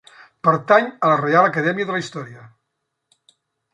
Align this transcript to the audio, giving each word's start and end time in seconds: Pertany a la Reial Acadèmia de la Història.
Pertany 0.47 0.87
a 0.87 1.11
la 1.11 1.19
Reial 1.21 1.49
Acadèmia 1.51 1.91
de 1.91 1.97
la 1.97 2.01
Història. 2.05 2.49